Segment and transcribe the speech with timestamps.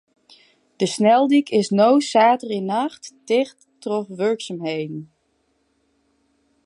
[0.79, 5.01] De sneldyk is no saterdeitenacht ticht troch wurksumheden.